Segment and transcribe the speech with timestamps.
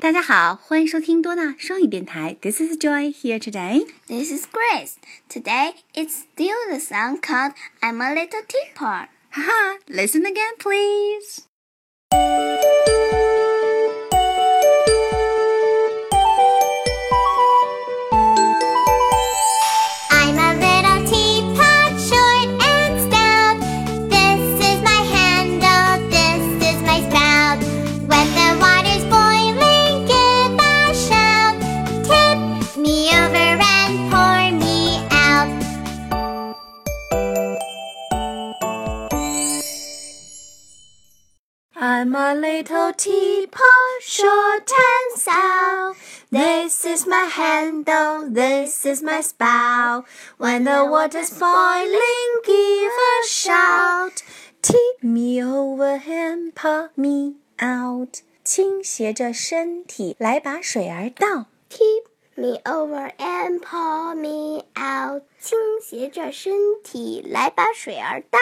[0.00, 2.36] 大家好，欢迎收听多纳双语电台。
[2.40, 3.86] This is Joy here today.
[4.08, 4.94] This is Grace.
[5.28, 9.08] Today it's still the song called I'm a Little Teapot.
[9.30, 11.46] Haha, listen again, please.
[32.76, 35.48] Tip me over and pour me out.
[41.74, 43.62] I'm a little teapot,
[44.02, 45.96] short and stout.
[46.30, 50.04] This is my handle, this is my spout.
[50.36, 54.22] When the water's boiling, give a shout.
[54.60, 58.20] Tip me over and pour me out.
[58.44, 61.46] 倾斜着身体来把水儿倒。
[62.36, 65.22] Tip me over and pour me out.
[65.38, 68.38] 倾斜着身体来把水儿倒。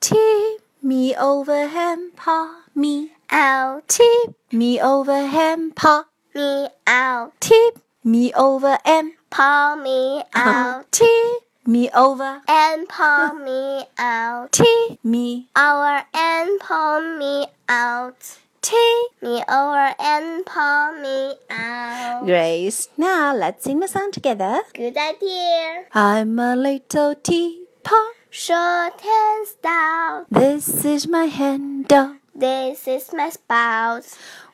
[0.00, 3.10] Tip me over and pour me.
[3.30, 6.06] Out Tip me over and pour.
[6.32, 7.32] me out.
[7.40, 10.84] Tip me over and Pour me out.
[10.90, 12.40] Tip me over.
[12.46, 14.50] and pull me out.
[14.52, 15.48] Tip me.
[15.54, 18.38] Over and pull me out.
[18.63, 19.21] Tip.
[19.21, 22.23] Me over and pull me out.
[22.25, 24.61] Grace, now let's sing the song together.
[24.73, 25.83] Good idea.
[25.93, 28.15] I'm a little teapot.
[28.29, 30.25] Short and stout.
[30.31, 32.15] This is my handle.
[32.33, 34.05] This is my spout.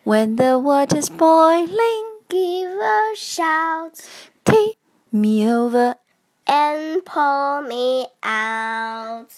[0.03, 4.01] When the water's boiling, Give a shout
[4.45, 4.75] tip
[5.11, 5.95] me over.
[6.45, 9.29] and pull me out.